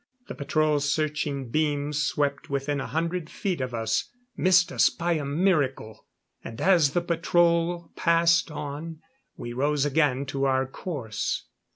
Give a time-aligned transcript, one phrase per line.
[0.27, 5.23] The patrol's searching beams swept within a hundred feet of us missed us by a
[5.25, 6.07] miracle.
[6.43, 9.03] And as the patrol passed on,
[9.37, 11.45] we rose again to our course.